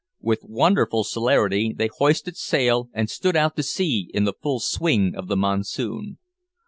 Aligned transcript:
With 0.19 0.39
wonderful 0.49 1.03
celerity 1.03 1.75
they 1.77 1.87
hoisted 1.99 2.35
sail 2.35 2.89
and 2.91 3.07
stood 3.07 3.35
out 3.35 3.55
to 3.57 3.61
sea 3.61 4.09
in 4.15 4.23
the 4.23 4.33
full 4.33 4.59
swing 4.59 5.13
of 5.15 5.27
the 5.27 5.37
monsoon. 5.37 6.17